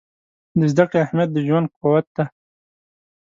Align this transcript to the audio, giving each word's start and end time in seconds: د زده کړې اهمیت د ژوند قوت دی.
د 0.59 0.61
زده 0.71 0.85
کړې 0.89 0.99
اهمیت 1.05 1.29
د 1.33 1.37
ژوند 1.47 1.67
قوت 1.79 2.07
دی. 2.15 2.25